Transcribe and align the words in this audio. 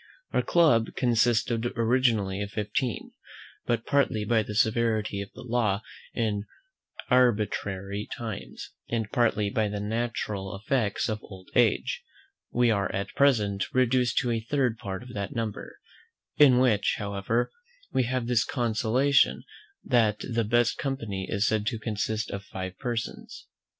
Our 0.31 0.41
club 0.41 0.95
consisted 0.95 1.73
originally 1.75 2.41
of 2.41 2.49
fifteen; 2.49 3.11
but, 3.67 3.85
partly 3.85 4.25
by 4.25 4.41
the 4.41 4.55
severity 4.55 5.21
of 5.21 5.29
the 5.35 5.43
law 5.43 5.81
in 6.15 6.45
arbitrary 7.11 8.09
times, 8.11 8.71
and 8.89 9.11
partly 9.11 9.51
by 9.51 9.67
the 9.67 9.79
natural 9.79 10.55
effects 10.55 11.07
of 11.07 11.21
old 11.21 11.51
age, 11.53 12.01
we 12.49 12.71
are 12.71 12.91
at 12.91 13.13
present 13.13 13.65
reduced 13.75 14.17
to 14.23 14.31
a 14.31 14.39
third 14.41 14.79
part 14.79 15.03
of 15.03 15.13
that 15.13 15.35
number: 15.35 15.77
in 16.35 16.57
which, 16.57 16.95
however, 16.97 17.51
we 17.93 18.05
have 18.05 18.25
this 18.25 18.43
consolation 18.43 19.43
that 19.83 20.17
the 20.27 20.43
best 20.43 20.79
company 20.79 21.27
is 21.29 21.45
said 21.45 21.67
to 21.67 21.77
consist 21.77 22.31
of 22.31 22.43
five 22.43 22.75
persons. 22.79 23.45